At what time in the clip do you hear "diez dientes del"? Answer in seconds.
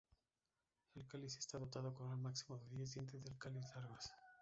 2.71-3.37